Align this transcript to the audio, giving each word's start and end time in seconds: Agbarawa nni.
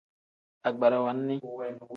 Agbarawa 0.67 1.09
nni. 1.17 1.35